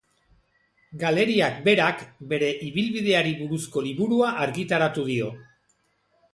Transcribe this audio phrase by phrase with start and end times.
[1.03, 2.01] Galeriak berak,
[2.33, 5.33] bere ibilbideari buruzko liburua argitaratu dio.